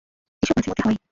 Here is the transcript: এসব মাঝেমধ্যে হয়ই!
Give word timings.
এসব 0.43 0.53
মাঝেমধ্যে 0.57 0.83
হয়ই! 0.85 0.97